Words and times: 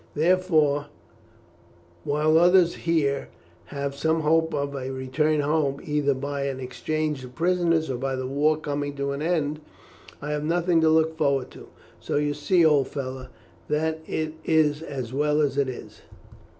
Therefore 0.15 0.87
while 2.05 2.35
others 2.35 2.73
here 2.73 3.27
have 3.65 3.93
some 3.93 4.21
hope 4.21 4.51
of 4.51 4.73
a 4.75 4.89
return 4.91 5.41
home, 5.41 5.79
either 5.83 6.15
by 6.15 6.45
an 6.47 6.59
exchange 6.59 7.23
of 7.23 7.35
prisoners 7.35 7.87
or 7.87 7.97
by 7.97 8.15
the 8.15 8.25
war 8.25 8.57
coming 8.57 8.95
to 8.95 9.11
an 9.11 9.21
end, 9.21 9.59
I 10.19 10.31
have 10.31 10.43
nothing 10.43 10.81
to 10.81 10.89
look 10.89 11.15
forward 11.19 11.51
to. 11.51 11.67
So 11.99 12.15
you 12.15 12.33
see, 12.33 12.65
old 12.65 12.87
fellow, 12.87 13.27
that 13.67 13.99
it 14.07 14.33
is 14.43 14.81
as 14.81 15.13
well 15.13 15.39
as 15.39 15.55
it 15.55 15.69
is. 15.69 16.01